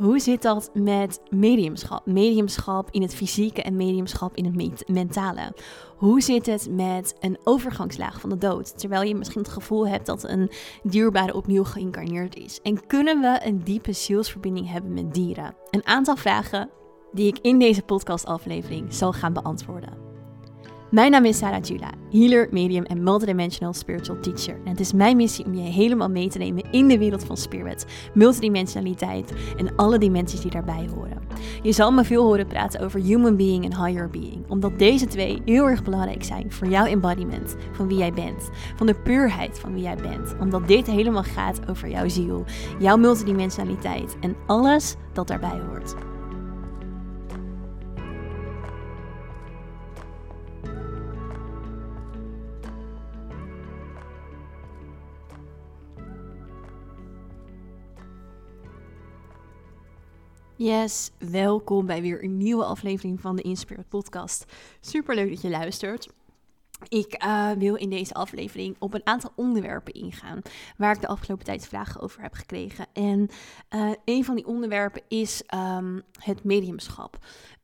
Hoe 0.00 0.18
zit 0.18 0.42
dat 0.42 0.70
met 0.74 1.20
mediumschap? 1.30 2.06
Mediumschap 2.06 2.88
in 2.90 3.02
het 3.02 3.14
fysieke 3.14 3.62
en 3.62 3.76
mediumschap 3.76 4.36
in 4.36 4.44
het 4.44 4.88
mentale. 4.88 5.52
Hoe 5.96 6.20
zit 6.20 6.46
het 6.46 6.68
met 6.70 7.14
een 7.20 7.38
overgangslaag 7.44 8.20
van 8.20 8.30
de 8.30 8.38
dood? 8.38 8.78
Terwijl 8.78 9.02
je 9.02 9.14
misschien 9.14 9.42
het 9.42 9.50
gevoel 9.50 9.88
hebt 9.88 10.06
dat 10.06 10.24
een 10.24 10.50
dierbare 10.82 11.34
opnieuw 11.34 11.64
geïncarneerd 11.64 12.36
is. 12.36 12.60
En 12.62 12.86
kunnen 12.86 13.20
we 13.20 13.40
een 13.44 13.60
diepe 13.64 13.92
zielsverbinding 13.92 14.70
hebben 14.70 14.92
met 14.92 15.14
dieren? 15.14 15.54
Een 15.70 15.86
aantal 15.86 16.16
vragen 16.16 16.70
die 17.12 17.26
ik 17.26 17.38
in 17.38 17.58
deze 17.58 17.82
podcastaflevering 17.82 18.94
zal 18.94 19.12
gaan 19.12 19.32
beantwoorden. 19.32 20.09
Mijn 20.90 21.10
naam 21.10 21.24
is 21.24 21.38
Sarah 21.38 21.62
Jula, 21.62 21.90
healer, 22.10 22.48
medium 22.50 22.84
en 22.84 23.02
multidimensional 23.02 23.72
spiritual 23.72 24.20
teacher. 24.20 24.54
En 24.64 24.70
het 24.70 24.80
is 24.80 24.92
mijn 24.92 25.16
missie 25.16 25.44
om 25.44 25.54
je 25.54 25.60
helemaal 25.60 26.08
mee 26.08 26.28
te 26.28 26.38
nemen 26.38 26.64
in 26.70 26.88
de 26.88 26.98
wereld 26.98 27.24
van 27.24 27.36
spirit, 27.36 27.86
multidimensionaliteit 28.14 29.32
en 29.56 29.76
alle 29.76 29.98
dimensies 29.98 30.40
die 30.40 30.50
daarbij 30.50 30.88
horen. 30.94 31.22
Je 31.62 31.72
zal 31.72 31.92
me 31.92 32.04
veel 32.04 32.24
horen 32.24 32.46
praten 32.46 32.80
over 32.80 33.00
human 33.00 33.36
being 33.36 33.64
en 33.64 33.84
higher 33.84 34.10
being, 34.10 34.44
omdat 34.48 34.78
deze 34.78 35.06
twee 35.06 35.42
heel 35.44 35.68
erg 35.68 35.82
belangrijk 35.82 36.24
zijn 36.24 36.52
voor 36.52 36.68
jouw 36.68 36.86
embodiment 36.86 37.56
van 37.72 37.88
wie 37.88 37.98
jij 37.98 38.12
bent, 38.12 38.50
van 38.76 38.86
de 38.86 38.94
puurheid 38.94 39.58
van 39.58 39.72
wie 39.72 39.82
jij 39.82 39.96
bent, 39.96 40.34
omdat 40.40 40.68
dit 40.68 40.86
helemaal 40.86 41.22
gaat 41.22 41.60
over 41.68 41.88
jouw 41.88 42.08
ziel, 42.08 42.44
jouw 42.78 42.96
multidimensionaliteit 42.96 44.16
en 44.20 44.36
alles 44.46 44.96
dat 45.12 45.28
daarbij 45.28 45.60
hoort. 45.68 45.94
Yes, 60.62 61.10
welkom 61.18 61.86
bij 61.86 62.02
weer 62.02 62.24
een 62.24 62.36
nieuwe 62.36 62.64
aflevering 62.64 63.20
van 63.20 63.36
de 63.36 63.42
Inspirit 63.42 63.88
Podcast. 63.88 64.44
Super 64.80 65.14
leuk 65.14 65.28
dat 65.28 65.40
je 65.40 65.48
luistert. 65.48 66.08
Ik 66.88 67.12
eh, 67.12 67.50
wil 67.50 67.74
in 67.74 67.90
deze 67.90 68.14
aflevering 68.14 68.76
op 68.78 68.94
een 68.94 69.06
aantal 69.06 69.32
onderwerpen 69.36 69.92
ingaan 69.92 70.40
waar 70.76 70.94
ik 70.94 71.00
de 71.00 71.06
afgelopen 71.06 71.44
tijd 71.44 71.68
vragen 71.68 72.00
over 72.00 72.22
heb 72.22 72.34
gekregen. 72.34 72.86
En 72.92 73.28
uh, 73.74 73.90
een 74.04 74.24
van 74.24 74.34
die 74.34 74.46
onderwerpen 74.46 75.02
is 75.08 75.42
um, 75.54 76.02
het 76.18 76.44
mediumschap. 76.44 77.18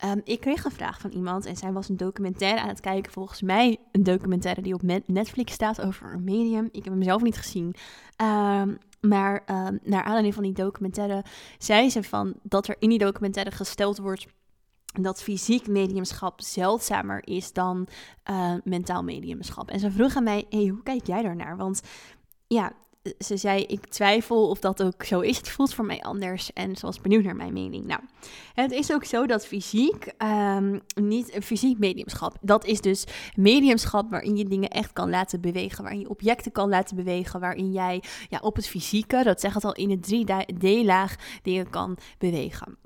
Um, 0.04 0.20
ik 0.24 0.40
kreeg 0.40 0.64
een 0.64 0.70
vraag 0.70 1.00
van 1.00 1.10
iemand 1.10 1.46
en 1.46 1.56
zij 1.56 1.72
was 1.72 1.88
een 1.88 1.96
documentaire 1.96 2.60
aan 2.60 2.68
het 2.68 2.80
kijken. 2.80 3.12
Volgens 3.12 3.42
mij 3.42 3.78
een 3.92 4.02
documentaire 4.02 4.62
die 4.62 4.74
op 4.74 4.82
Netflix 5.06 5.52
staat 5.52 5.80
over 5.80 6.12
een 6.12 6.24
medium. 6.24 6.68
Ik 6.72 6.84
heb 6.84 6.92
hem 6.92 7.02
zelf 7.02 7.22
niet 7.22 7.36
gezien. 7.36 7.74
Um, 8.22 8.78
maar 9.00 9.42
uh, 9.50 9.68
naar 9.82 10.02
aanleiding 10.02 10.34
van 10.34 10.42
die 10.42 10.52
documentaire 10.52 11.24
zei 11.58 11.90
ze 11.90 12.02
van 12.02 12.34
dat 12.42 12.68
er 12.68 12.76
in 12.78 12.88
die 12.88 12.98
documentaire 12.98 13.50
gesteld 13.50 13.98
wordt 13.98 14.26
dat 15.00 15.22
fysiek 15.22 15.68
mediumschap 15.68 16.40
zeldzamer 16.40 17.26
is 17.26 17.52
dan 17.52 17.88
uh, 18.30 18.54
mentaal 18.64 19.02
mediumschap. 19.02 19.70
En 19.70 19.80
ze 19.80 19.90
vroeg 19.90 20.16
aan 20.16 20.24
mij, 20.24 20.46
hey, 20.48 20.66
hoe 20.66 20.82
kijk 20.82 21.06
jij 21.06 21.22
daarnaar? 21.22 21.56
Want 21.56 21.82
ja, 22.46 22.72
ze 23.18 23.36
zei, 23.36 23.62
ik 23.62 23.86
twijfel 23.86 24.48
of 24.48 24.58
dat 24.58 24.82
ook 24.82 25.04
zo 25.04 25.20
is. 25.20 25.36
Het 25.36 25.48
voelt 25.48 25.74
voor 25.74 25.84
mij 25.84 26.02
anders 26.02 26.52
en 26.52 26.76
ze 26.76 26.86
was 26.86 27.00
benieuwd 27.00 27.24
naar 27.24 27.36
mijn 27.36 27.52
mening. 27.52 27.86
Nou, 27.86 28.00
het 28.54 28.72
is 28.72 28.92
ook 28.92 29.04
zo 29.04 29.26
dat 29.26 29.46
fysiek, 29.46 30.12
um, 30.18 30.80
niet 30.94 31.36
fysiek 31.42 31.78
mediumschap, 31.78 32.36
dat 32.40 32.64
is 32.64 32.80
dus 32.80 33.04
mediumschap 33.34 34.10
waarin 34.10 34.36
je 34.36 34.44
dingen 34.44 34.68
echt 34.70 34.92
kan 34.92 35.10
laten 35.10 35.40
bewegen, 35.40 35.82
waarin 35.82 36.00
je 36.00 36.08
objecten 36.08 36.52
kan 36.52 36.68
laten 36.68 36.96
bewegen, 36.96 37.40
waarin 37.40 37.72
jij 37.72 38.02
ja, 38.28 38.38
op 38.42 38.56
het 38.56 38.68
fysieke, 38.68 39.22
dat 39.22 39.40
zegt 39.40 39.54
het 39.54 39.64
al, 39.64 39.74
in 39.74 39.90
het 39.90 40.14
3D-laag 40.14 41.14
dingen 41.42 41.70
kan 41.70 41.96
bewegen. 42.18 42.85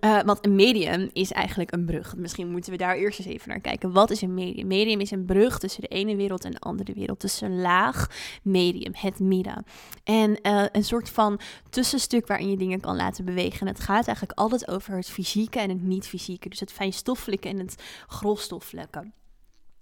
Uh, 0.00 0.20
want 0.22 0.46
een 0.46 0.54
medium 0.54 1.10
is 1.12 1.32
eigenlijk 1.32 1.72
een 1.72 1.84
brug. 1.84 2.16
Misschien 2.16 2.50
moeten 2.50 2.72
we 2.72 2.78
daar 2.78 2.96
eerst 2.96 3.18
eens 3.18 3.28
even 3.28 3.48
naar 3.48 3.60
kijken. 3.60 3.92
Wat 3.92 4.10
is 4.10 4.22
een 4.22 4.34
medium? 4.34 4.66
Medium 4.66 5.00
is 5.00 5.10
een 5.10 5.24
brug 5.24 5.58
tussen 5.58 5.82
de 5.82 5.88
ene 5.88 6.16
wereld 6.16 6.44
en 6.44 6.50
de 6.50 6.58
andere 6.58 6.92
wereld. 6.92 7.20
Tussen 7.20 7.60
laag, 7.60 8.10
medium, 8.42 8.92
het 8.94 9.18
midden. 9.20 9.64
En 10.04 10.38
uh, 10.42 10.64
een 10.72 10.84
soort 10.84 11.10
van 11.10 11.40
tussenstuk 11.70 12.26
waarin 12.26 12.50
je 12.50 12.56
dingen 12.56 12.80
kan 12.80 12.96
laten 12.96 13.24
bewegen. 13.24 13.60
En 13.60 13.66
het 13.66 13.80
gaat 13.80 14.06
eigenlijk 14.06 14.38
altijd 14.38 14.68
over 14.68 14.96
het 14.96 15.08
fysieke 15.08 15.60
en 15.60 15.68
het 15.68 15.82
niet-fysieke. 15.82 16.48
Dus 16.48 16.60
het 16.60 16.72
fijnstoffelijke 16.72 17.48
en 17.48 17.58
het 17.58 17.82
grofstoffelijke. 18.06 19.10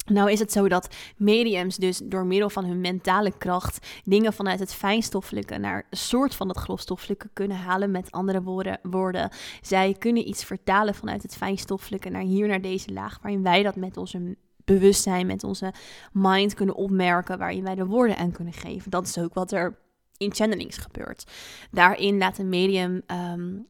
Nou 0.07 0.31
is 0.31 0.39
het 0.39 0.53
zo 0.53 0.69
dat 0.69 0.95
mediums 1.17 1.77
dus 1.77 2.01
door 2.05 2.27
middel 2.27 2.51
van 2.51 2.65
hun 2.65 2.81
mentale 2.81 3.33
kracht 3.39 3.87
dingen 4.05 4.33
vanuit 4.33 4.61
het 4.61 4.75
fijnstoffelijke 4.75 5.59
naar 5.59 5.87
een 5.91 5.97
soort 5.97 6.35
van 6.35 6.49
het 6.49 6.59
grofstoffelijke 6.59 7.29
kunnen 7.33 7.57
halen. 7.57 7.91
Met 7.91 8.11
andere 8.11 8.43
woorden, 8.43 8.79
woorden, 8.83 9.31
zij 9.61 9.97
kunnen 9.99 10.29
iets 10.29 10.45
vertalen 10.45 10.95
vanuit 10.95 11.23
het 11.23 11.37
fijnstoffelijke 11.37 12.09
naar 12.09 12.23
hier, 12.23 12.49
naar 12.49 12.61
deze 12.61 12.93
laag, 12.93 13.19
waarin 13.23 13.43
wij 13.43 13.63
dat 13.63 13.77
met 13.77 13.97
onze 13.97 14.37
bewustzijn, 14.65 15.27
met 15.27 15.45
onze 15.45 15.73
mind 16.13 16.55
kunnen 16.55 16.75
opmerken, 16.75 17.39
waarin 17.39 17.63
wij 17.63 17.75
de 17.75 17.87
woorden 17.87 18.17
aan 18.17 18.33
kunnen 18.33 18.53
geven. 18.53 18.91
Dat 18.91 19.07
is 19.07 19.19
ook 19.19 19.35
wat 19.35 19.53
er 19.53 19.79
in 20.17 20.35
channelings 20.35 20.77
gebeurt. 20.77 21.31
Daarin 21.71 22.19
laat 22.19 22.39
een 22.39 22.49
medium 22.49 23.03
um, 23.07 23.67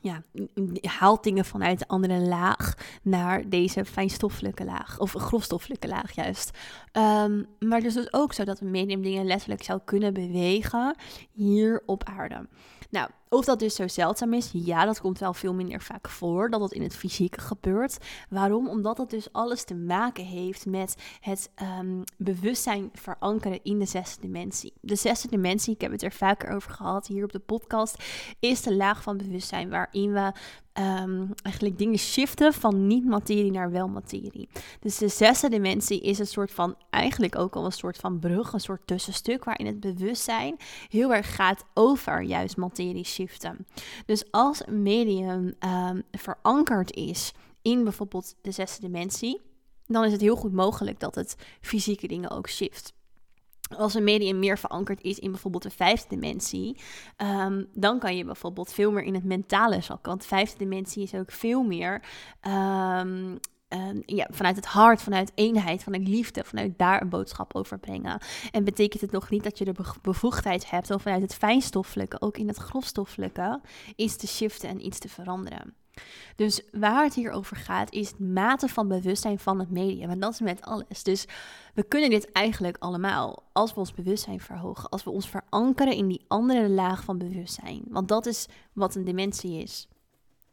ja, 0.00 0.22
haalt 0.80 1.22
dingen 1.22 1.44
vanuit 1.44 1.78
de 1.78 1.88
andere 1.88 2.18
laag 2.18 2.74
naar 3.02 3.48
deze 3.48 3.84
fijnstoffelijke 3.84 4.64
laag, 4.64 4.98
of 4.98 5.12
grofstoffelijke 5.12 5.88
laag 5.88 6.12
juist. 6.12 6.58
Um, 6.92 7.46
maar 7.58 7.78
het 7.78 7.86
is 7.86 7.94
dus 7.94 8.12
ook 8.12 8.32
zo 8.32 8.44
dat 8.44 8.60
medium 8.60 9.02
dingen 9.02 9.26
letterlijk 9.26 9.62
zou 9.62 9.80
kunnen 9.84 10.14
bewegen 10.14 10.96
hier 11.32 11.82
op 11.86 12.04
aarde. 12.04 12.48
Nou, 12.90 13.08
of 13.32 13.44
dat 13.44 13.58
dus 13.58 13.74
zo 13.74 13.88
zeldzaam 13.88 14.32
is, 14.32 14.50
ja, 14.52 14.84
dat 14.84 15.00
komt 15.00 15.18
wel 15.18 15.34
veel 15.34 15.54
minder 15.54 15.80
vaak 15.80 16.08
voor 16.08 16.50
dat 16.50 16.60
het 16.60 16.72
in 16.72 16.82
het 16.82 16.96
fysieke 16.96 17.40
gebeurt. 17.40 17.98
Waarom? 18.28 18.68
Omdat 18.68 18.98
het 18.98 19.10
dus 19.10 19.32
alles 19.32 19.64
te 19.64 19.74
maken 19.74 20.24
heeft 20.24 20.66
met 20.66 20.96
het 21.20 21.50
um, 21.78 22.04
bewustzijn 22.16 22.90
verankeren 22.92 23.60
in 23.62 23.78
de 23.78 23.86
zesde 23.86 24.20
dimensie. 24.20 24.72
De 24.80 24.96
zesde 24.96 25.28
dimensie, 25.28 25.74
ik 25.74 25.80
heb 25.80 25.92
het 25.92 26.02
er 26.02 26.12
vaker 26.12 26.54
over 26.54 26.70
gehad 26.70 27.06
hier 27.06 27.24
op 27.24 27.32
de 27.32 27.38
podcast, 27.38 28.04
is 28.40 28.62
de 28.62 28.74
laag 28.74 29.02
van 29.02 29.16
bewustzijn 29.16 29.70
waarin 29.70 30.12
we 30.12 30.32
um, 30.80 31.30
eigenlijk 31.42 31.78
dingen 31.78 31.98
shiften 31.98 32.52
van 32.52 32.86
niet-materie 32.86 33.50
naar 33.50 33.70
wel-materie. 33.70 34.48
Dus 34.80 34.98
de 34.98 35.08
zesde 35.08 35.48
dimensie 35.48 36.00
is 36.00 36.18
een 36.18 36.26
soort 36.26 36.52
van, 36.52 36.76
eigenlijk 36.90 37.38
ook 37.38 37.56
al 37.56 37.64
een 37.64 37.72
soort 37.72 37.96
van 37.96 38.18
brug, 38.18 38.52
een 38.52 38.60
soort 38.60 38.86
tussenstuk 38.86 39.44
waarin 39.44 39.66
het 39.66 39.80
bewustzijn 39.80 40.56
heel 40.88 41.14
erg 41.14 41.34
gaat 41.34 41.64
over 41.74 42.22
juist 42.22 42.56
materie 42.56 43.04
Dus 44.06 44.30
als 44.30 44.66
een 44.66 44.82
medium 44.82 45.54
um, 45.60 46.02
verankerd 46.10 46.94
is 46.94 47.32
in 47.62 47.84
bijvoorbeeld 47.84 48.34
de 48.42 48.50
zesde 48.50 48.80
dimensie, 48.80 49.40
dan 49.86 50.04
is 50.04 50.12
het 50.12 50.20
heel 50.20 50.36
goed 50.36 50.52
mogelijk 50.52 51.00
dat 51.00 51.14
het 51.14 51.36
fysieke 51.60 52.06
dingen 52.06 52.30
ook 52.30 52.48
shift 52.48 52.92
als 53.76 53.94
een 53.94 54.04
medium 54.04 54.38
meer 54.38 54.58
verankerd 54.58 55.02
is 55.02 55.18
in 55.18 55.30
bijvoorbeeld 55.30 55.62
de 55.62 55.70
vijfde 55.70 56.08
dimensie, 56.08 56.76
um, 57.16 57.66
dan 57.74 57.98
kan 57.98 58.16
je 58.16 58.24
bijvoorbeeld 58.24 58.72
veel 58.72 58.92
meer 58.92 59.02
in 59.02 59.14
het 59.14 59.24
mentale 59.24 59.80
zakken. 59.80 60.08
Want 60.08 60.20
de 60.20 60.28
vijfde 60.28 60.58
dimensie 60.58 61.02
is 61.02 61.14
ook 61.14 61.30
veel 61.30 61.62
meer 61.62 62.02
um, 62.42 63.38
ja, 64.06 64.28
vanuit 64.30 64.56
het 64.56 64.66
hart, 64.66 65.02
vanuit 65.02 65.32
eenheid, 65.34 65.82
vanuit 65.82 66.08
liefde, 66.08 66.44
vanuit 66.44 66.78
daar 66.78 67.02
een 67.02 67.08
boodschap 67.08 67.54
overbrengen. 67.54 68.20
En 68.50 68.64
betekent 68.64 69.00
het 69.00 69.12
nog 69.12 69.30
niet 69.30 69.44
dat 69.44 69.58
je 69.58 69.64
de 69.64 69.74
bevoegdheid 70.02 70.70
hebt 70.70 70.90
om 70.90 71.00
vanuit 71.00 71.22
het 71.22 71.34
fijnstoffelijke, 71.34 72.20
ook 72.20 72.36
in 72.36 72.48
het 72.48 72.56
grofstoffelijke, 72.56 73.60
iets 73.96 74.16
te 74.16 74.26
shiften 74.26 74.68
en 74.68 74.86
iets 74.86 74.98
te 74.98 75.08
veranderen. 75.08 75.74
Dus 76.36 76.62
waar 76.72 77.04
het 77.04 77.14
hier 77.14 77.30
over 77.30 77.56
gaat, 77.56 77.92
is 77.92 78.08
het 78.08 78.18
mate 78.18 78.68
van 78.68 78.88
bewustzijn 78.88 79.38
van 79.38 79.58
het 79.58 79.70
medium. 79.70 80.10
En 80.10 80.20
dat 80.20 80.32
is 80.32 80.40
met 80.40 80.60
alles. 80.60 81.02
Dus 81.02 81.26
we 81.74 81.82
kunnen 81.82 82.10
dit 82.10 82.32
eigenlijk 82.32 82.76
allemaal 82.78 83.42
als 83.52 83.74
we 83.74 83.80
ons 83.80 83.94
bewustzijn 83.94 84.40
verhogen. 84.40 84.88
Als 84.88 85.04
we 85.04 85.10
ons 85.10 85.28
verankeren 85.28 85.94
in 85.94 86.08
die 86.08 86.24
andere 86.28 86.68
laag 86.68 87.04
van 87.04 87.18
bewustzijn. 87.18 87.82
Want 87.88 88.08
dat 88.08 88.26
is 88.26 88.46
wat 88.72 88.94
een 88.94 89.04
dimensie 89.04 89.62
is. 89.62 89.88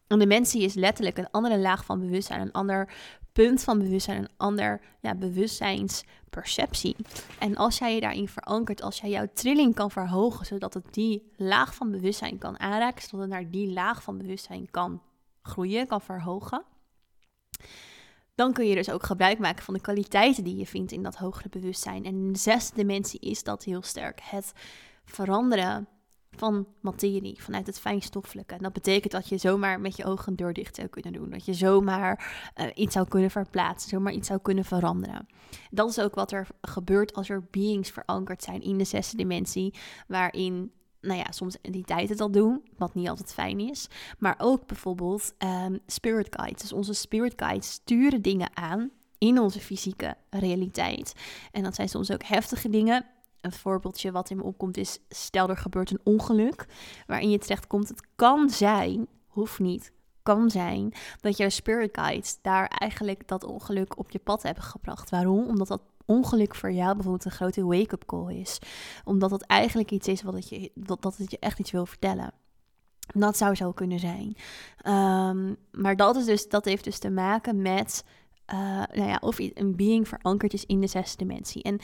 Een 0.09 0.19
dimensie 0.19 0.61
is 0.61 0.73
letterlijk 0.73 1.17
een 1.17 1.31
andere 1.31 1.59
laag 1.59 1.85
van 1.85 1.99
bewustzijn, 1.99 2.41
een 2.41 2.51
ander 2.51 2.93
punt 3.31 3.63
van 3.63 3.79
bewustzijn, 3.79 4.17
een 4.17 4.29
ander 4.37 4.81
ja, 5.01 5.15
bewustzijnsperceptie. 5.15 6.95
En 7.39 7.55
als 7.55 7.77
jij 7.77 7.95
je 7.95 8.01
daarin 8.01 8.27
verankert, 8.27 8.81
als 8.81 8.99
jij 8.99 9.09
jouw 9.09 9.27
trilling 9.33 9.75
kan 9.75 9.91
verhogen, 9.91 10.45
zodat 10.45 10.73
het 10.73 10.93
die 10.93 11.31
laag 11.35 11.75
van 11.75 11.91
bewustzijn 11.91 12.37
kan 12.37 12.59
aanraken, 12.59 13.01
zodat 13.01 13.19
het 13.19 13.29
naar 13.29 13.49
die 13.49 13.73
laag 13.73 14.03
van 14.03 14.17
bewustzijn 14.17 14.71
kan 14.71 15.01
groeien, 15.41 15.87
kan 15.87 16.01
verhogen. 16.01 16.63
Dan 18.35 18.53
kun 18.53 18.67
je 18.67 18.75
dus 18.75 18.91
ook 18.91 19.03
gebruik 19.03 19.39
maken 19.39 19.63
van 19.63 19.73
de 19.73 19.81
kwaliteiten 19.81 20.43
die 20.43 20.57
je 20.57 20.65
vindt 20.65 20.91
in 20.91 21.03
dat 21.03 21.15
hogere 21.15 21.49
bewustzijn. 21.49 22.05
En 22.05 22.31
de 22.31 22.39
zesde 22.39 22.75
dimensie 22.75 23.19
is 23.19 23.43
dat 23.43 23.63
heel 23.63 23.81
sterk. 23.81 24.21
Het 24.23 24.51
veranderen 25.05 25.87
van 26.31 26.67
materie, 26.81 27.43
vanuit 27.43 27.67
het 27.67 27.79
fijnstoffelijke. 27.79 28.53
En 28.53 28.63
dat 28.63 28.73
betekent 28.73 29.11
dat 29.11 29.29
je 29.29 29.37
zomaar 29.37 29.79
met 29.79 29.95
je 29.95 30.05
ogen 30.05 30.27
een 30.27 30.35
deur 30.35 30.53
dicht 30.53 30.75
zou 30.75 30.87
kunnen 30.87 31.13
doen. 31.13 31.29
Dat 31.29 31.45
je 31.45 31.53
zomaar 31.53 32.31
uh, 32.55 32.65
iets 32.73 32.93
zou 32.93 33.07
kunnen 33.07 33.31
verplaatsen, 33.31 33.89
zomaar 33.89 34.13
iets 34.13 34.27
zou 34.27 34.39
kunnen 34.39 34.65
veranderen. 34.65 35.27
Dat 35.71 35.89
is 35.89 35.99
ook 35.99 36.15
wat 36.15 36.31
er 36.31 36.47
gebeurt 36.61 37.13
als 37.13 37.29
er 37.29 37.47
beings 37.51 37.89
verankerd 37.89 38.43
zijn 38.43 38.61
in 38.61 38.77
de 38.77 38.83
zesde 38.83 39.17
dimensie, 39.17 39.73
waarin 40.07 40.71
nou 41.01 41.19
ja, 41.19 41.31
soms 41.31 41.61
entiteiten 41.61 42.17
dat 42.17 42.33
doen, 42.33 42.63
wat 42.77 42.93
niet 42.93 43.09
altijd 43.09 43.33
fijn 43.33 43.59
is. 43.59 43.87
Maar 44.17 44.35
ook 44.37 44.67
bijvoorbeeld 44.67 45.33
ehm, 45.37 45.77
spirit 45.85 46.27
guides. 46.29 46.61
Dus 46.61 46.73
onze 46.73 46.93
spirit 46.93 47.33
guides 47.35 47.71
sturen 47.71 48.21
dingen 48.21 48.49
aan 48.53 48.91
in 49.17 49.39
onze 49.39 49.59
fysieke 49.59 50.15
realiteit. 50.29 51.13
En 51.51 51.63
dat 51.63 51.75
zijn 51.75 51.89
soms 51.89 52.11
ook 52.11 52.23
heftige 52.23 52.69
dingen. 52.69 53.05
Een 53.41 53.51
voorbeeldje 53.51 54.11
wat 54.11 54.29
in 54.29 54.37
me 54.37 54.43
opkomt 54.43 54.77
is, 54.77 54.99
stel 55.09 55.49
er 55.49 55.57
gebeurt 55.57 55.91
een 55.91 56.01
ongeluk 56.03 56.65
waarin 57.07 57.29
je 57.29 57.37
terechtkomt. 57.37 57.87
Het 57.87 58.07
kan 58.15 58.49
zijn, 58.49 59.07
hoeft 59.27 59.59
niet, 59.59 59.91
kan 60.23 60.49
zijn 60.49 60.93
dat 61.21 61.37
jouw 61.37 61.49
spirit 61.49 61.97
guides 61.97 62.37
daar 62.41 62.67
eigenlijk 62.67 63.27
dat 63.27 63.43
ongeluk 63.43 63.97
op 63.97 64.11
je 64.11 64.19
pad 64.19 64.43
hebben 64.43 64.63
gebracht. 64.63 65.09
Waarom? 65.09 65.47
Omdat 65.47 65.67
dat 65.67 65.81
ongeluk 66.05 66.55
voor 66.55 66.71
jou 66.71 66.93
bijvoorbeeld 66.93 67.25
een 67.25 67.31
grote 67.31 67.65
wake-up 67.65 68.05
call 68.05 68.35
is. 68.35 68.59
Omdat 69.03 69.31
het 69.31 69.41
eigenlijk 69.41 69.91
iets 69.91 70.07
is 70.07 70.21
wat 70.21 70.33
het 70.33 70.49
je, 70.49 70.71
dat, 70.75 71.01
dat 71.01 71.17
het 71.17 71.31
je 71.31 71.39
echt 71.39 71.59
iets 71.59 71.71
wil 71.71 71.85
vertellen. 71.85 72.31
Dat 73.13 73.37
zou 73.37 73.55
zo 73.55 73.71
kunnen 73.71 73.99
zijn. 73.99 74.35
Ehm, 74.77 75.53
maar 75.71 75.95
dat, 75.95 76.15
is 76.15 76.25
dus, 76.25 76.49
dat 76.49 76.65
heeft 76.65 76.83
dus 76.83 76.99
te 76.99 77.09
maken 77.09 77.61
met 77.61 78.03
uh, 78.53 78.59
nou 78.93 79.09
ja, 79.09 79.17
of 79.21 79.39
een 79.39 79.75
being 79.75 80.07
verankerd 80.07 80.53
is 80.53 80.65
in 80.65 80.81
de 80.81 80.87
zesde 80.87 81.17
dimensie. 81.17 81.63
En 81.63 81.79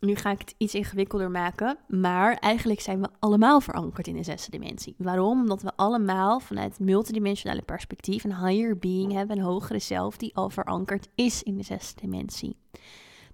nu 0.00 0.14
ga 0.14 0.30
ik 0.30 0.38
het 0.38 0.54
iets 0.58 0.74
ingewikkelder 0.74 1.30
maken, 1.30 1.78
maar 1.88 2.36
eigenlijk 2.36 2.80
zijn 2.80 3.00
we 3.00 3.08
allemaal 3.18 3.60
verankerd 3.60 4.06
in 4.06 4.16
de 4.16 4.22
zesde 4.22 4.50
dimensie. 4.50 4.94
Waarom? 4.98 5.40
Omdat 5.40 5.62
we 5.62 5.72
allemaal 5.76 6.40
vanuit 6.40 6.70
het 6.70 6.86
multidimensionale 6.86 7.62
perspectief 7.62 8.24
een 8.24 8.46
higher 8.46 8.78
being 8.78 9.12
hebben, 9.12 9.38
een 9.38 9.44
hogere 9.44 9.78
zelf 9.78 10.16
die 10.16 10.34
al 10.34 10.50
verankerd 10.50 11.08
is 11.14 11.42
in 11.42 11.56
de 11.56 11.62
zesde 11.62 12.00
dimensie. 12.00 12.56
De 12.70 12.80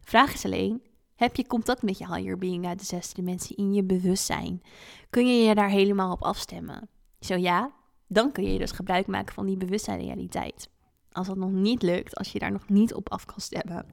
vraag 0.00 0.34
is 0.34 0.44
alleen, 0.44 0.82
heb 1.14 1.36
je 1.36 1.46
contact 1.46 1.82
met 1.82 1.98
je 1.98 2.14
higher 2.14 2.38
being 2.38 2.66
uit 2.66 2.78
de 2.78 2.84
zesde 2.84 3.14
dimensie 3.14 3.56
in 3.56 3.74
je 3.74 3.84
bewustzijn? 3.84 4.62
Kun 5.10 5.26
je 5.26 5.44
je 5.44 5.54
daar 5.54 5.70
helemaal 5.70 6.12
op 6.12 6.22
afstemmen? 6.22 6.88
Zo 7.20 7.36
ja, 7.36 7.72
dan 8.06 8.32
kun 8.32 8.52
je 8.52 8.58
dus 8.58 8.70
gebruik 8.70 9.06
maken 9.06 9.34
van 9.34 9.46
die 9.46 9.56
bewustzijnrealiteit. 9.56 10.70
Als 11.12 11.26
dat 11.26 11.36
nog 11.36 11.50
niet 11.50 11.82
lukt, 11.82 12.16
als 12.16 12.32
je 12.32 12.38
daar 12.38 12.52
nog 12.52 12.68
niet 12.68 12.94
op 12.94 13.10
af 13.10 13.24
kan 13.24 13.40
stemmen, 13.40 13.86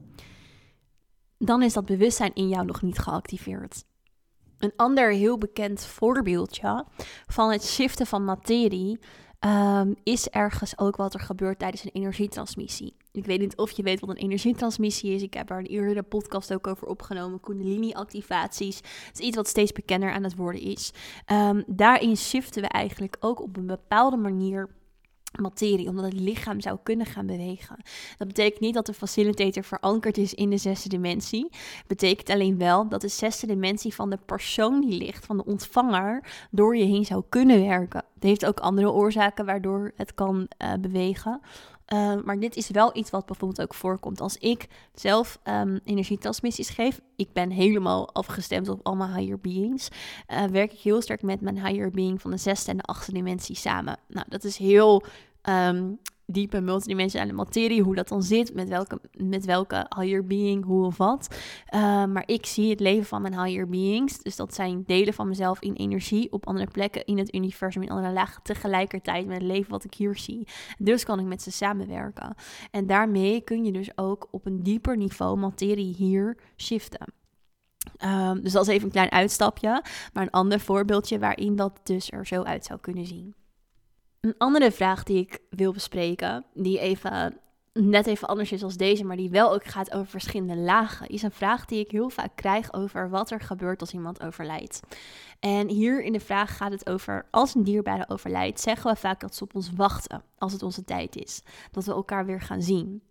dan 1.44 1.62
is 1.62 1.72
dat 1.72 1.84
bewustzijn 1.84 2.34
in 2.34 2.48
jou 2.48 2.66
nog 2.66 2.82
niet 2.82 2.98
geactiveerd. 2.98 3.84
Een 4.58 4.72
ander 4.76 5.12
heel 5.12 5.38
bekend 5.38 5.84
voorbeeldje 5.84 6.84
van 7.26 7.50
het 7.50 7.64
shiften 7.64 8.06
van 8.06 8.24
materie 8.24 8.98
um, 9.40 9.94
is 10.02 10.28
ergens 10.28 10.78
ook 10.78 10.96
wat 10.96 11.14
er 11.14 11.20
gebeurt 11.20 11.58
tijdens 11.58 11.84
een 11.84 11.90
energietransmissie. 11.92 12.94
Ik 13.12 13.26
weet 13.26 13.40
niet 13.40 13.56
of 13.56 13.70
je 13.70 13.82
weet 13.82 14.00
wat 14.00 14.08
een 14.08 14.16
energietransmissie 14.16 15.14
is. 15.14 15.22
Ik 15.22 15.34
heb 15.34 15.50
er 15.50 15.58
een 15.58 15.66
eerdere 15.66 16.02
podcast 16.02 16.52
ook 16.52 16.66
over 16.66 16.86
opgenomen. 16.86 17.40
Kundalini-activaties. 17.40 18.76
Het 18.76 19.18
is 19.18 19.26
iets 19.26 19.36
wat 19.36 19.48
steeds 19.48 19.72
bekender 19.72 20.12
aan 20.12 20.24
het 20.24 20.36
worden 20.36 20.60
is. 20.60 20.92
Um, 21.32 21.64
daarin 21.66 22.16
shiften 22.16 22.62
we 22.62 22.68
eigenlijk 22.68 23.16
ook 23.20 23.42
op 23.42 23.56
een 23.56 23.66
bepaalde 23.66 24.16
manier 24.16 24.68
materie, 25.32 25.88
omdat 25.88 26.04
het 26.04 26.20
lichaam 26.20 26.60
zou 26.60 26.78
kunnen 26.82 27.06
gaan 27.06 27.26
bewegen. 27.26 27.76
Dat 28.18 28.26
betekent 28.26 28.60
niet 28.60 28.74
dat 28.74 28.86
de 28.86 28.94
facilitator 28.94 29.64
verankerd 29.64 30.18
is 30.18 30.34
in 30.34 30.50
de 30.50 30.56
zesde 30.56 30.88
dimensie. 30.88 31.48
Betekent 31.86 32.30
alleen 32.30 32.58
wel 32.58 32.88
dat 32.88 33.00
de 33.00 33.08
zesde 33.08 33.46
dimensie 33.46 33.94
van 33.94 34.10
de 34.10 34.18
persoon 34.26 34.80
die 34.80 34.98
ligt, 34.98 35.26
van 35.26 35.36
de 35.36 35.44
ontvanger, 35.44 36.24
door 36.50 36.76
je 36.76 36.84
heen 36.84 37.04
zou 37.04 37.22
kunnen 37.28 37.66
werken. 37.66 38.04
Het 38.14 38.22
heeft 38.22 38.46
ook 38.46 38.60
andere 38.60 38.90
oorzaken 38.90 39.44
waardoor 39.46 39.92
het 39.96 40.14
kan 40.14 40.48
uh, 40.58 40.72
bewegen. 40.80 41.40
Uh, 41.92 42.14
maar 42.24 42.38
dit 42.38 42.56
is 42.56 42.70
wel 42.70 42.96
iets 42.96 43.10
wat 43.10 43.26
bijvoorbeeld 43.26 43.62
ook 43.62 43.74
voorkomt. 43.74 44.20
Als 44.20 44.36
ik 44.36 44.66
zelf 44.94 45.38
um, 45.44 45.80
energietransmissies 45.84 46.68
geef, 46.68 47.00
ik 47.16 47.32
ben 47.32 47.50
helemaal 47.50 48.14
afgestemd 48.14 48.68
op 48.68 48.80
allemaal 48.82 49.14
higher 49.14 49.40
beings, 49.40 49.88
uh, 50.28 50.44
werk 50.44 50.72
ik 50.72 50.78
heel 50.78 51.02
sterk 51.02 51.22
met 51.22 51.40
mijn 51.40 51.66
higher 51.66 51.90
being 51.90 52.20
van 52.20 52.30
de 52.30 52.36
zesde 52.36 52.70
en 52.70 52.76
de 52.76 52.82
achtste 52.82 53.12
dimensie 53.12 53.56
samen. 53.56 53.98
Nou, 54.08 54.26
dat 54.28 54.44
is 54.44 54.56
heel 54.56 55.02
um, 55.48 55.98
diepe 56.32 56.60
multidimensionale 56.60 57.32
materie, 57.32 57.82
hoe 57.82 57.94
dat 57.94 58.08
dan 58.08 58.22
zit, 58.22 58.54
met 58.54 58.68
welke, 58.68 59.00
met 59.12 59.44
welke 59.44 59.86
higher 59.98 60.26
being, 60.26 60.64
hoe 60.64 60.86
of 60.86 60.96
wat. 60.96 61.36
Uh, 61.74 61.80
maar 62.04 62.22
ik 62.26 62.46
zie 62.46 62.70
het 62.70 62.80
leven 62.80 63.04
van 63.04 63.22
mijn 63.22 63.42
higher 63.42 63.68
beings, 63.68 64.18
dus 64.18 64.36
dat 64.36 64.54
zijn 64.54 64.82
delen 64.86 65.14
van 65.14 65.28
mezelf 65.28 65.60
in 65.60 65.74
energie 65.74 66.32
op 66.32 66.46
andere 66.46 66.70
plekken 66.70 67.04
in 67.04 67.18
het 67.18 67.34
universum, 67.34 67.82
in 67.82 67.90
andere 67.90 68.12
lagen, 68.12 68.42
tegelijkertijd 68.42 69.26
met 69.26 69.36
het 69.36 69.46
leven 69.46 69.70
wat 69.70 69.84
ik 69.84 69.94
hier 69.94 70.18
zie. 70.18 70.48
Dus 70.78 71.04
kan 71.04 71.18
ik 71.18 71.26
met 71.26 71.42
ze 71.42 71.50
samenwerken. 71.50 72.34
En 72.70 72.86
daarmee 72.86 73.40
kun 73.40 73.64
je 73.64 73.72
dus 73.72 73.98
ook 73.98 74.28
op 74.30 74.46
een 74.46 74.62
dieper 74.62 74.96
niveau 74.96 75.36
materie 75.38 75.94
hier 75.94 76.36
shiften. 76.56 77.12
Um, 78.04 78.42
dus 78.42 78.52
dat 78.52 78.62
is 78.62 78.68
even 78.68 78.84
een 78.84 78.92
klein 78.92 79.10
uitstapje, 79.10 79.84
maar 80.12 80.22
een 80.22 80.30
ander 80.30 80.60
voorbeeldje 80.60 81.18
waarin 81.18 81.56
dat 81.56 81.80
dus 81.82 82.10
er 82.10 82.26
zo 82.26 82.42
uit 82.42 82.64
zou 82.64 82.80
kunnen 82.80 83.06
zien. 83.06 83.34
Een 84.30 84.38
andere 84.38 84.70
vraag 84.70 85.02
die 85.02 85.18
ik 85.18 85.38
wil 85.48 85.72
bespreken, 85.72 86.44
die 86.54 86.78
even 86.78 87.38
net 87.72 88.06
even 88.06 88.28
anders 88.28 88.52
is 88.52 88.62
als 88.62 88.76
deze, 88.76 89.04
maar 89.04 89.16
die 89.16 89.30
wel 89.30 89.52
ook 89.52 89.64
gaat 89.64 89.92
over 89.92 90.06
verschillende 90.06 90.56
lagen, 90.56 91.08
is 91.08 91.22
een 91.22 91.30
vraag 91.30 91.64
die 91.64 91.80
ik 91.80 91.90
heel 91.90 92.10
vaak 92.10 92.36
krijg 92.36 92.72
over 92.72 93.10
wat 93.10 93.30
er 93.30 93.40
gebeurt 93.40 93.80
als 93.80 93.92
iemand 93.92 94.22
overlijdt. 94.22 94.80
En 95.40 95.68
hier 95.68 96.02
in 96.02 96.12
de 96.12 96.20
vraag 96.20 96.56
gaat 96.56 96.72
het 96.72 96.88
over 96.88 97.26
als 97.30 97.54
een 97.54 97.64
dierbare 97.64 98.08
overlijdt, 98.08 98.60
zeggen 98.60 98.90
we 98.90 98.96
vaak 98.96 99.20
dat 99.20 99.34
ze 99.34 99.44
op 99.44 99.54
ons 99.54 99.72
wachten 99.76 100.22
als 100.38 100.52
het 100.52 100.62
onze 100.62 100.84
tijd 100.84 101.16
is, 101.16 101.42
dat 101.70 101.84
we 101.84 101.92
elkaar 101.92 102.26
weer 102.26 102.40
gaan 102.40 102.62
zien. 102.62 103.02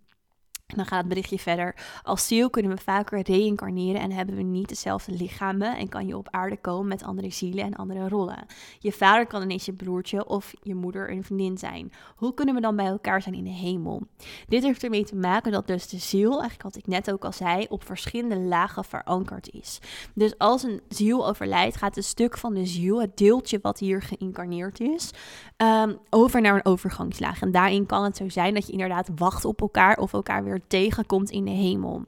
En 0.70 0.76
dan 0.76 0.86
gaat 0.86 1.00
het 1.00 1.08
berichtje 1.08 1.40
verder. 1.40 1.76
Als 2.04 2.28
ziel 2.28 2.50
kunnen 2.50 2.76
we 2.76 2.82
vaker 2.82 3.22
reïncarneren 3.22 4.02
en 4.02 4.12
hebben 4.12 4.36
we 4.36 4.42
niet 4.42 4.70
dezelfde 4.70 5.12
lichamen 5.12 5.78
en 5.78 5.90
kan 5.90 6.08
je 6.08 6.18
op 6.18 6.28
aarde 6.32 6.58
komen 6.58 6.88
met 6.88 7.04
andere 7.04 7.32
zielen 7.32 7.66
en 7.66 7.76
andere 7.76 8.08
rollen. 8.10 8.46
Je 8.80 8.92
vader 8.92 9.28
kan 9.28 9.42
ineens 9.42 9.66
je 9.66 9.74
broertje 9.74 10.28
of 10.28 10.54
je 10.62 10.76
moeder 10.76 11.12
een 11.12 11.24
vriendin 11.24 11.58
zijn. 11.58 11.92
Hoe 12.16 12.34
kunnen 12.34 12.56
we 12.56 12.62
dan 12.62 12.76
bij 12.76 12.86
elkaar 12.86 13.22
zijn 13.22 13.36
in 13.36 13.44
de 13.44 13.50
hemel? 13.50 14.02
Dit 14.48 14.64
heeft 14.64 14.84
ermee 14.84 15.06
te 15.06 15.16
maken 15.16 15.52
dat 15.52 15.68
dus 15.68 15.88
de 15.88 15.98
ziel, 15.98 16.30
eigenlijk 16.30 16.64
wat 16.64 16.76
ik 16.76 16.88
net 16.88 17.12
ook 17.12 17.26
al 17.26 17.32
zei, 17.32 17.66
op 17.70 17.86
verschillende 17.86 18.40
lagen 18.40 18.86
verankerd 18.86 19.50
is. 19.50 19.80
Dus 20.14 20.38
als 20.38 20.64
een 20.64 20.82
ziel 20.90 21.28
overlijdt, 21.28 21.78
gaat 21.78 21.98
een 21.98 22.04
stuk 22.04 22.38
van 22.38 22.54
de 22.54 22.66
ziel, 22.66 23.02
het 23.02 23.18
deeltje 23.18 23.60
wat 23.62 23.80
hier 23.80 24.02
geïncarneerd 24.02 24.80
is, 24.80 25.12
um, 25.58 25.98
over 26.10 26.42
naar 26.42 26.56
een 26.56 26.66
overgangslaag. 26.66 27.42
En 27.42 27.52
daarin 27.52 27.86
kan 27.86 28.04
het 28.04 28.18
zo 28.18 28.30
zijn 28.30 28.54
dat 28.54 28.66
je 28.66 28.72
inderdaad 28.72 29.10
wacht 29.16 29.46
op 29.46 29.62
elkaar 29.62 29.98
of 29.98 30.14
elkaar 30.14 30.44
weer 30.44 30.59
tegenkomt 30.68 31.30
in 31.30 31.46
de 31.46 31.52
hemel. 31.52 32.06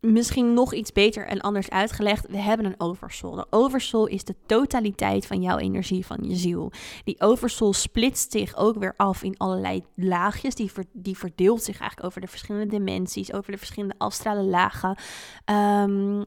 Misschien 0.00 0.54
nog 0.54 0.74
iets 0.74 0.92
beter 0.92 1.26
en 1.26 1.40
anders 1.40 1.70
uitgelegd. 1.70 2.26
We 2.28 2.38
hebben 2.38 2.66
een 2.66 2.80
oversoul. 2.80 3.34
De 3.34 3.46
oversoul 3.50 4.06
is 4.06 4.24
de 4.24 4.34
totaliteit 4.46 5.26
van 5.26 5.42
jouw 5.42 5.58
energie, 5.58 6.06
van 6.06 6.18
je 6.22 6.36
ziel. 6.36 6.72
Die 7.04 7.20
oversoul 7.20 7.72
splitst 7.72 8.32
zich 8.32 8.56
ook 8.56 8.78
weer 8.78 8.94
af 8.96 9.22
in 9.22 9.36
allerlei 9.36 9.84
laagjes. 9.94 10.54
Die, 10.54 10.70
die 10.92 11.18
verdeelt 11.18 11.62
zich 11.62 11.78
eigenlijk 11.78 12.06
over 12.06 12.20
de 12.20 12.26
verschillende 12.26 12.66
dimensies, 12.66 13.32
over 13.32 13.52
de 13.52 13.58
verschillende 13.58 13.94
astrale 13.98 14.42
lagen. 14.42 14.98
Um, 15.44 16.22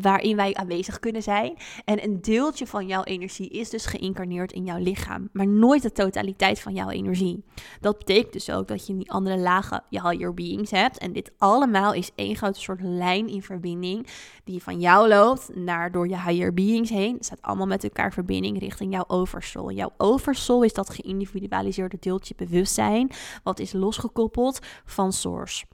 waarin 0.00 0.36
wij 0.36 0.54
aanwezig 0.54 0.98
kunnen 0.98 1.22
zijn. 1.22 1.56
En 1.84 2.04
een 2.04 2.20
deeltje 2.20 2.66
van 2.66 2.86
jouw 2.86 3.02
energie 3.02 3.48
is 3.48 3.70
dus 3.70 3.86
geïncarneerd 3.86 4.52
in 4.52 4.64
jouw 4.64 4.78
lichaam, 4.78 5.28
maar 5.32 5.46
nooit 5.46 5.82
de 5.82 5.92
totaliteit 5.92 6.60
van 6.60 6.74
jouw 6.74 6.88
energie. 6.88 7.44
Dat 7.80 7.98
betekent 7.98 8.32
dus 8.32 8.50
ook 8.50 8.68
dat 8.68 8.86
je 8.86 8.92
in 8.92 8.98
die 8.98 9.10
andere 9.10 9.38
lagen 9.38 9.84
je 9.88 10.08
higher 10.08 10.34
beings 10.34 10.70
hebt. 10.70 10.98
En 10.98 11.12
dit 11.12 11.32
allemaal 11.38 11.92
is 11.92 12.10
één 12.14 12.36
grote 12.36 12.60
soort 12.60 12.80
lijn 12.82 13.10
in 13.18 13.42
verbinding 13.42 14.06
die 14.44 14.62
van 14.62 14.80
jou 14.80 15.08
loopt 15.08 15.54
naar 15.54 15.92
door 15.92 16.08
je 16.08 16.22
higher 16.22 16.54
beings 16.54 16.90
heen. 16.90 17.16
Staat 17.20 17.42
allemaal 17.42 17.66
met 17.66 17.84
elkaar 17.84 18.12
verbinding 18.12 18.58
richting 18.58 18.92
jouw 18.92 19.04
oversoul. 19.06 19.70
Jouw 19.70 19.92
oversoul 19.96 20.62
is 20.62 20.72
dat 20.72 20.90
geïndividualiseerde 20.90 21.96
deeltje 22.00 22.34
bewustzijn, 22.36 23.10
wat 23.42 23.58
is 23.58 23.72
losgekoppeld 23.72 24.58
van 24.84 25.12
source. 25.12 25.64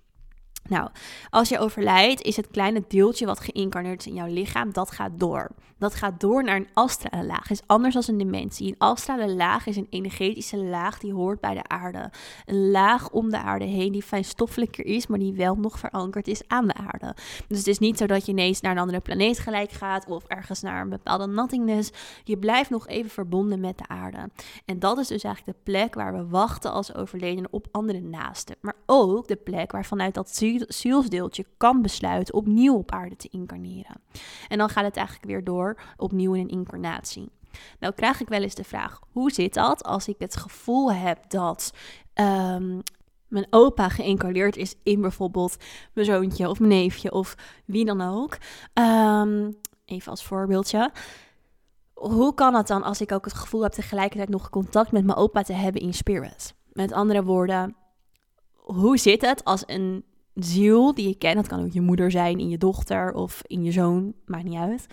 Nou, 0.62 0.88
als 1.30 1.48
je 1.48 1.58
overlijdt, 1.58 2.22
is 2.22 2.36
het 2.36 2.50
kleine 2.50 2.84
deeltje 2.88 3.26
wat 3.26 3.40
geïncarneerd 3.40 4.00
is 4.00 4.06
in 4.06 4.14
jouw 4.14 4.32
lichaam, 4.32 4.72
dat 4.72 4.90
gaat 4.90 5.10
door. 5.14 5.50
Dat 5.78 5.94
gaat 5.94 6.20
door 6.20 6.44
naar 6.44 6.56
een 6.56 6.68
astrale 6.72 7.24
laag. 7.24 7.50
is 7.50 7.62
anders 7.66 7.94
dan 7.94 8.02
een 8.06 8.18
dimensie. 8.18 8.68
Een 8.68 8.78
astrale 8.78 9.34
laag 9.34 9.66
is 9.66 9.76
een 9.76 9.86
energetische 9.90 10.56
laag 10.56 10.98
die 10.98 11.12
hoort 11.12 11.40
bij 11.40 11.54
de 11.54 11.68
aarde. 11.68 12.10
Een 12.46 12.70
laag 12.70 13.10
om 13.10 13.30
de 13.30 13.38
aarde 13.38 13.64
heen 13.64 13.92
die 13.92 14.02
fijnstoffelijker 14.02 14.86
is, 14.86 15.06
maar 15.06 15.18
die 15.18 15.32
wel 15.32 15.54
nog 15.54 15.78
verankerd 15.78 16.28
is 16.28 16.42
aan 16.46 16.66
de 16.66 16.74
aarde. 16.74 17.14
Dus 17.48 17.58
het 17.58 17.66
is 17.66 17.78
niet 17.78 17.98
zo 17.98 18.06
dat 18.06 18.26
je 18.26 18.32
ineens 18.32 18.60
naar 18.60 18.72
een 18.72 18.78
andere 18.78 19.00
planeet 19.00 19.38
gelijk 19.38 19.70
gaat 19.70 20.06
of 20.06 20.24
ergens 20.24 20.62
naar 20.62 20.80
een 20.80 20.88
bepaalde 20.88 21.26
nothingness. 21.26 21.90
Je 22.24 22.38
blijft 22.38 22.70
nog 22.70 22.86
even 22.86 23.10
verbonden 23.10 23.60
met 23.60 23.78
de 23.78 23.88
aarde. 23.88 24.30
En 24.64 24.78
dat 24.78 24.98
is 24.98 25.08
dus 25.08 25.22
eigenlijk 25.22 25.56
de 25.56 25.72
plek 25.72 25.94
waar 25.94 26.12
we 26.12 26.28
wachten 26.28 26.72
als 26.72 26.94
overledenen 26.94 27.52
op 27.52 27.66
andere 27.70 28.00
naasten. 28.00 28.56
Maar 28.60 28.76
ook 28.86 29.28
de 29.28 29.36
plek 29.36 29.72
waar 29.72 29.84
vanuit 29.84 30.14
dat 30.14 30.34
zielsdeeltje 30.68 31.44
kan 31.56 31.82
besluiten 31.82 32.34
opnieuw 32.34 32.74
op 32.74 32.92
aarde 32.92 33.16
te 33.16 33.28
incarneren. 33.30 34.00
En 34.48 34.58
dan 34.58 34.68
gaat 34.68 34.84
het 34.84 34.96
eigenlijk 34.96 35.26
weer 35.26 35.44
door 35.44 35.80
opnieuw 35.96 36.34
in 36.34 36.40
een 36.40 36.48
incarnatie. 36.48 37.30
Nou 37.80 37.94
krijg 37.94 38.20
ik 38.20 38.28
wel 38.28 38.42
eens 38.42 38.54
de 38.54 38.64
vraag, 38.64 39.00
hoe 39.12 39.32
zit 39.32 39.54
dat 39.54 39.84
als 39.84 40.08
ik 40.08 40.16
het 40.18 40.36
gevoel 40.36 40.92
heb 40.92 41.30
dat 41.30 41.72
um, 42.14 42.82
mijn 43.28 43.46
opa 43.50 43.88
geïncarneerd 43.88 44.56
is 44.56 44.74
in 44.82 45.00
bijvoorbeeld 45.00 45.56
mijn 45.92 46.06
zoontje 46.06 46.48
of 46.48 46.58
mijn 46.58 46.72
neefje 46.72 47.12
of 47.12 47.34
wie 47.64 47.84
dan 47.84 48.00
ook. 48.00 48.38
Um, 48.74 49.56
even 49.84 50.10
als 50.10 50.24
voorbeeldje. 50.24 50.92
hoe 51.94 52.34
kan 52.34 52.54
het 52.54 52.66
dan 52.66 52.82
als 52.82 53.00
ik 53.00 53.12
ook 53.12 53.24
het 53.24 53.34
gevoel 53.34 53.62
heb 53.62 53.72
tegelijkertijd 53.72 54.28
nog 54.28 54.50
contact 54.50 54.92
met 54.92 55.04
mijn 55.04 55.18
opa 55.18 55.42
te 55.42 55.52
hebben 55.52 55.82
in 55.82 55.94
spirit? 55.94 56.54
Met 56.72 56.92
andere 56.92 57.24
woorden, 57.24 57.76
hoe 58.54 58.98
zit 58.98 59.20
het 59.20 59.44
als 59.44 59.62
een 59.66 60.04
ziel 60.44 60.94
die 60.94 61.08
je 61.08 61.14
kent, 61.14 61.36
dat 61.36 61.46
kan 61.46 61.64
ook 61.64 61.72
je 61.72 61.80
moeder 61.80 62.10
zijn, 62.10 62.38
in 62.38 62.48
je 62.48 62.58
dochter 62.58 63.12
of 63.12 63.42
in 63.46 63.64
je 63.64 63.72
zoon, 63.72 64.12
maakt 64.26 64.44
niet 64.44 64.58
uit, 64.58 64.86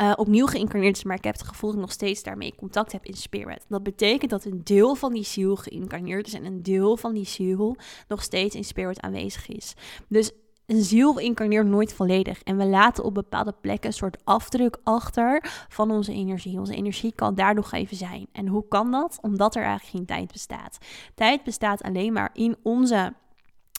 uh, 0.00 0.12
opnieuw 0.16 0.46
geïncarneerd 0.46 0.96
is, 0.96 1.04
maar 1.04 1.16
ik 1.16 1.24
heb 1.24 1.34
het 1.34 1.46
gevoel 1.46 1.70
dat 1.70 1.78
ik 1.78 1.84
nog 1.84 1.94
steeds 1.94 2.22
daarmee 2.22 2.54
contact 2.56 2.92
heb 2.92 3.04
in 3.04 3.14
spirit. 3.14 3.64
Dat 3.68 3.82
betekent 3.82 4.30
dat 4.30 4.44
een 4.44 4.60
deel 4.64 4.94
van 4.94 5.12
die 5.12 5.24
ziel 5.24 5.56
geïncarneerd 5.56 6.26
is 6.26 6.34
en 6.34 6.44
een 6.44 6.62
deel 6.62 6.96
van 6.96 7.14
die 7.14 7.26
ziel 7.26 7.76
nog 8.08 8.22
steeds 8.22 8.54
in 8.54 8.64
spirit 8.64 9.00
aanwezig 9.00 9.48
is. 9.48 9.74
Dus 10.08 10.32
een 10.66 10.82
ziel 10.82 11.18
incarneert 11.18 11.66
nooit 11.66 11.92
volledig. 11.92 12.42
En 12.42 12.56
we 12.56 12.66
laten 12.66 13.04
op 13.04 13.14
bepaalde 13.14 13.54
plekken 13.60 13.88
een 13.88 13.96
soort 13.96 14.16
afdruk 14.24 14.76
achter 14.82 15.44
van 15.68 15.90
onze 15.90 16.12
energie. 16.12 16.58
Onze 16.58 16.74
energie 16.74 17.12
kan 17.14 17.34
daar 17.34 17.54
nog 17.54 17.72
even 17.72 17.96
zijn. 17.96 18.26
En 18.32 18.46
hoe 18.46 18.68
kan 18.68 18.90
dat? 18.90 19.18
Omdat 19.20 19.54
er 19.54 19.62
eigenlijk 19.62 19.96
geen 19.96 20.06
tijd 20.06 20.32
bestaat. 20.32 20.78
Tijd 21.14 21.42
bestaat 21.42 21.82
alleen 21.82 22.12
maar 22.12 22.30
in 22.32 22.56
onze 22.62 23.12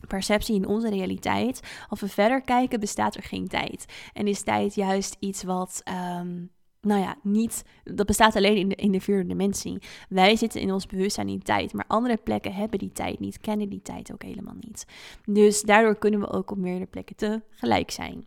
perceptie 0.08 0.56
in 0.56 0.68
onze 0.68 0.90
realiteit. 0.90 1.60
Als 1.88 2.00
we 2.00 2.08
verder 2.08 2.42
kijken, 2.42 2.80
bestaat 2.80 3.16
er 3.16 3.24
geen 3.24 3.48
tijd. 3.48 3.86
En 4.14 4.28
is 4.28 4.42
tijd 4.42 4.76
juist 4.76 5.16
iets 5.20 5.44
wat. 5.44 5.84
Um, 6.20 6.52
nou 6.82 7.02
ja, 7.02 7.16
niet, 7.22 7.64
dat 7.84 8.06
bestaat 8.06 8.36
alleen 8.36 8.56
in 8.56 8.70
de, 8.70 8.76
in 8.76 8.92
de 8.92 9.02
vierde 9.02 9.28
dimensie. 9.28 9.82
Wij 10.10 10.36
zitten 10.36 10.62
in 10.62 10.72
ons 10.72 10.86
bewustzijn 10.86 11.30
in 11.30 11.42
tijd, 11.42 11.74
maar 11.74 11.86
andere 11.88 12.18
plekken 12.18 12.54
hebben 12.54 12.80
die 12.80 12.92
tijd 12.92 13.20
niet, 13.20 13.40
kennen 13.40 13.70
die 13.70 13.82
tijd 13.82 14.14
ook 14.14 14.24
helemaal 14.24 14.56
niet. 14.60 14.86
Dus 15.26 15.62
daardoor 15.62 15.98
kunnen 15.98 16.20
we 16.20 16.32
ook 16.32 16.52
op 16.52 16.58
meerdere 16.58 16.86
plekken 16.86 17.16
tegelijk 17.16 17.92
zijn. 17.92 18.26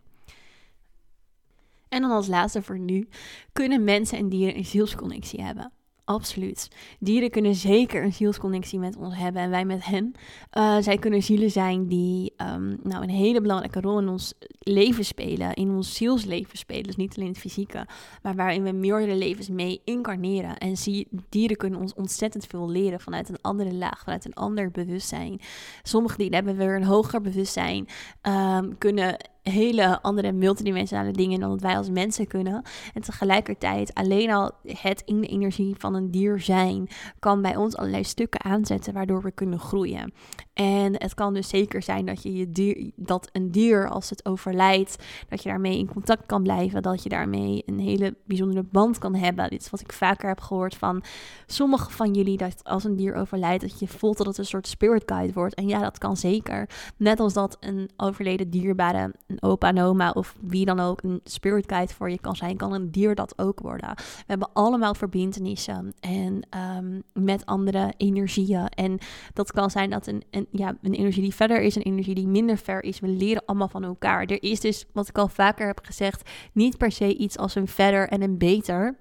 En 1.89 2.01
dan 2.01 2.11
als 2.11 2.27
laatste 2.27 2.61
voor 2.61 2.79
nu, 2.79 3.07
kunnen 3.53 3.83
mensen 3.83 4.17
en 4.17 4.29
dieren 4.29 4.57
een 4.57 4.65
zielsconnectie 4.65 5.43
hebben? 5.43 5.71
Absoluut. 6.07 6.67
Dieren 6.99 7.29
kunnen 7.29 7.55
zeker 7.55 8.03
een 8.03 8.13
zielsconnectie 8.13 8.79
met 8.79 8.97
ons 8.97 9.15
hebben 9.15 9.41
en 9.41 9.49
wij 9.49 9.65
met 9.65 9.85
hen. 9.85 10.13
Uh, 10.53 10.77
zij 10.79 10.97
kunnen 10.97 11.23
zielen 11.23 11.51
zijn 11.51 11.87
die 11.87 12.33
um, 12.37 12.79
nou, 12.83 13.03
een 13.03 13.09
hele 13.09 13.41
belangrijke 13.41 13.81
rol 13.81 13.99
in 13.99 14.07
ons 14.07 14.33
leven 14.59 15.05
spelen, 15.05 15.53
in 15.53 15.69
ons 15.69 15.95
zielsleven 15.95 16.57
spelen. 16.57 16.83
Dus 16.83 16.95
niet 16.95 17.17
alleen 17.17 17.29
het 17.29 17.37
fysieke, 17.37 17.87
maar 18.21 18.35
waarin 18.35 18.63
we 18.63 18.71
meerdere 18.71 19.15
levens 19.15 19.49
mee 19.49 19.81
incarneren. 19.83 20.57
En 20.57 20.77
zie, 20.77 21.07
dieren 21.29 21.57
kunnen 21.57 21.79
ons 21.79 21.93
ontzettend 21.93 22.45
veel 22.45 22.69
leren 22.69 22.99
vanuit 22.99 23.29
een 23.29 23.41
andere 23.41 23.73
laag, 23.73 24.03
vanuit 24.03 24.25
een 24.25 24.33
ander 24.33 24.71
bewustzijn. 24.71 25.39
Sommige 25.83 26.17
dieren 26.17 26.35
hebben 26.35 26.57
weer 26.57 26.75
een 26.75 26.83
hoger 26.83 27.21
bewustzijn, 27.21 27.87
um, 28.21 28.77
kunnen 28.77 29.17
hele 29.49 30.01
andere 30.01 30.31
multidimensionale 30.31 31.11
dingen 31.11 31.39
dan 31.39 31.49
dat 31.49 31.61
wij 31.61 31.77
als 31.77 31.89
mensen 31.89 32.27
kunnen. 32.27 32.61
En 32.93 33.01
tegelijkertijd 33.01 33.93
alleen 33.93 34.31
al 34.31 34.51
het 34.63 35.01
in 35.05 35.21
de 35.21 35.27
energie 35.27 35.75
van 35.77 35.93
een 35.95 36.11
dier 36.11 36.39
zijn 36.39 36.87
kan 37.19 37.41
bij 37.41 37.55
ons 37.55 37.75
allerlei 37.75 38.03
stukken 38.03 38.43
aanzetten 38.43 38.93
waardoor 38.93 39.21
we 39.21 39.31
kunnen 39.31 39.59
groeien. 39.59 40.13
En 40.53 40.93
het 40.93 41.13
kan 41.13 41.33
dus 41.33 41.49
zeker 41.49 41.81
zijn 41.81 42.05
dat 42.05 42.23
je 42.23 42.33
je 42.33 42.51
dier, 42.51 42.91
dat 42.95 43.29
een 43.31 43.51
dier 43.51 43.89
als 43.89 44.09
het 44.09 44.25
overlijdt, 44.25 44.95
dat 45.29 45.43
je 45.43 45.49
daarmee 45.49 45.77
in 45.77 45.87
contact 45.87 46.25
kan 46.25 46.43
blijven, 46.43 46.81
dat 46.81 47.03
je 47.03 47.09
daarmee 47.09 47.63
een 47.65 47.79
hele 47.79 48.15
bijzondere 48.25 48.63
band 48.71 48.97
kan 48.97 49.15
hebben. 49.15 49.49
Dit 49.49 49.61
is 49.61 49.69
wat 49.69 49.79
ik 49.79 49.93
vaker 49.93 50.27
heb 50.27 50.39
gehoord 50.39 50.75
van 50.75 51.03
sommige 51.45 51.91
van 51.91 52.13
jullie 52.13 52.37
dat 52.37 52.63
als 52.63 52.83
een 52.83 52.95
dier 52.95 53.15
overlijdt 53.15 53.61
dat 53.61 53.79
je 53.79 53.87
voelt 53.87 54.17
dat 54.17 54.27
het 54.27 54.37
een 54.37 54.45
soort 54.45 54.67
spirit 54.67 55.03
guide 55.05 55.33
wordt. 55.33 55.55
En 55.55 55.67
ja, 55.67 55.79
dat 55.79 55.97
kan 55.97 56.17
zeker. 56.17 56.69
Net 56.97 57.19
als 57.19 57.33
dat 57.33 57.57
een 57.59 57.89
overleden 57.97 58.49
dierbare, 58.49 59.13
opa 59.41 59.67
en 59.67 59.81
oma 59.81 60.11
of 60.11 60.35
wie 60.39 60.65
dan 60.65 60.79
ook 60.79 61.03
een 61.03 61.21
spirit 61.23 61.65
guide 61.67 61.93
voor 61.93 62.09
je 62.09 62.19
kan 62.19 62.35
zijn, 62.35 62.57
kan 62.57 62.73
een 62.73 62.91
dier 62.91 63.15
dat 63.15 63.37
ook 63.37 63.59
worden. 63.59 63.95
We 63.95 64.23
hebben 64.27 64.49
allemaal 64.53 64.93
verbindenissen 64.93 65.93
en 65.99 66.47
um, 66.77 67.03
met 67.13 67.45
andere 67.45 67.93
energieën. 67.97 68.67
En 68.67 68.97
dat 69.33 69.51
kan 69.51 69.71
zijn 69.71 69.89
dat 69.89 70.07
een, 70.07 70.23
een, 70.31 70.47
ja, 70.51 70.77
een 70.81 70.93
energie 70.93 71.21
die 71.21 71.35
verder 71.35 71.61
is, 71.61 71.75
een 71.75 71.81
energie 71.81 72.15
die 72.15 72.27
minder 72.27 72.57
ver 72.57 72.83
is. 72.83 72.99
We 72.99 73.07
leren 73.07 73.43
allemaal 73.45 73.67
van 73.67 73.83
elkaar. 73.83 74.25
Er 74.25 74.43
is 74.43 74.59
dus, 74.59 74.85
wat 74.93 75.07
ik 75.07 75.17
al 75.17 75.27
vaker 75.27 75.67
heb 75.67 75.79
gezegd, 75.83 76.29
niet 76.53 76.77
per 76.77 76.91
se 76.91 77.15
iets 77.15 77.37
als 77.37 77.55
een 77.55 77.67
verder 77.67 78.07
en 78.07 78.21
een 78.21 78.37
beter. 78.37 78.95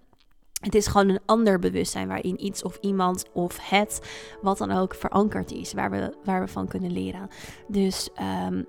Het 0.60 0.74
is 0.74 0.86
gewoon 0.86 1.08
een 1.08 1.20
ander 1.26 1.58
bewustzijn 1.58 2.08
waarin 2.08 2.44
iets 2.44 2.62
of 2.62 2.78
iemand 2.80 3.24
of 3.32 3.58
het, 3.70 4.00
wat 4.42 4.58
dan 4.58 4.70
ook, 4.70 4.94
verankerd 4.94 5.52
is, 5.52 5.72
waar 5.72 5.90
we, 5.90 6.16
waar 6.24 6.40
we 6.40 6.48
van 6.48 6.68
kunnen 6.68 6.92
leren. 6.92 7.28
Dus 7.68 8.08
um, 8.46 8.66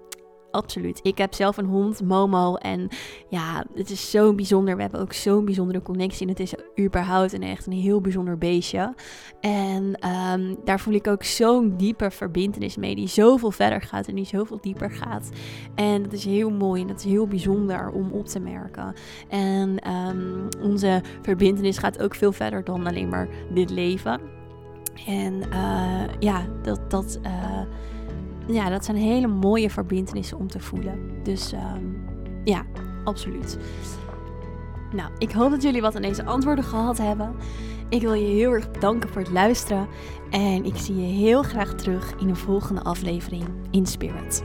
Absoluut. 0.51 0.99
Ik 1.03 1.17
heb 1.17 1.33
zelf 1.33 1.57
een 1.57 1.65
hond, 1.65 2.03
Momo. 2.03 2.55
En 2.55 2.87
ja, 3.29 3.65
het 3.73 3.89
is 3.89 4.11
zo 4.11 4.33
bijzonder. 4.33 4.75
We 4.75 4.81
hebben 4.81 4.99
ook 4.99 5.13
zo'n 5.13 5.45
bijzondere 5.45 5.81
connectie. 5.81 6.21
En 6.21 6.33
het 6.33 6.39
is 6.39 6.53
überhaupt 6.79 7.33
een 7.33 7.43
echt 7.43 7.65
een 7.65 7.73
heel 7.73 8.01
bijzonder 8.01 8.37
beestje. 8.37 8.93
En 9.39 9.95
ehm, 9.99 10.55
daar 10.63 10.79
voel 10.79 10.93
ik 10.93 11.07
ook 11.07 11.23
zo'n 11.23 11.77
diepe 11.77 12.11
verbindenis 12.11 12.77
mee. 12.77 12.95
Die 12.95 13.07
zoveel 13.07 13.51
verder 13.51 13.81
gaat 13.81 14.07
en 14.07 14.15
die 14.15 14.25
zoveel 14.25 14.57
dieper 14.61 14.91
gaat. 14.91 15.29
En 15.75 16.03
dat 16.03 16.13
is 16.13 16.25
heel 16.25 16.49
mooi 16.49 16.81
en 16.81 16.87
dat 16.87 16.99
is 16.99 17.05
heel 17.05 17.27
bijzonder 17.27 17.89
om 17.89 18.11
op 18.11 18.25
te 18.27 18.39
merken. 18.39 18.93
En 19.29 19.79
ehm, 19.79 20.47
onze 20.61 21.01
verbindenis 21.21 21.77
gaat 21.77 22.01
ook 22.01 22.15
veel 22.15 22.31
verder 22.31 22.63
dan 22.63 22.87
alleen 22.87 23.09
maar 23.09 23.27
dit 23.53 23.69
leven. 23.69 24.19
En 25.05 25.33
uh, 25.33 26.03
ja, 26.19 26.45
dat. 26.61 26.89
dat 26.89 27.19
uh, 27.25 27.61
ja, 28.47 28.69
dat 28.69 28.85
zijn 28.85 28.97
hele 28.97 29.27
mooie 29.27 29.69
verbindenissen 29.69 30.37
om 30.37 30.47
te 30.47 30.59
voelen. 30.59 31.23
Dus 31.23 31.53
um, 31.53 32.05
ja, 32.43 32.65
absoluut. 33.03 33.57
Nou, 34.91 35.11
ik 35.17 35.31
hoop 35.31 35.51
dat 35.51 35.63
jullie 35.63 35.81
wat 35.81 35.95
aan 35.95 36.01
deze 36.01 36.25
antwoorden 36.25 36.63
gehad 36.63 36.97
hebben. 36.97 37.35
Ik 37.89 38.01
wil 38.01 38.13
je 38.13 38.25
heel 38.25 38.51
erg 38.51 38.71
bedanken 38.71 39.09
voor 39.09 39.21
het 39.21 39.31
luisteren. 39.31 39.87
En 40.29 40.65
ik 40.65 40.75
zie 40.75 40.95
je 40.95 41.13
heel 41.13 41.43
graag 41.43 41.73
terug 41.73 42.13
in 42.19 42.29
een 42.29 42.35
volgende 42.35 42.81
aflevering 42.83 43.43
in 43.71 43.85
Spirit. 43.85 44.43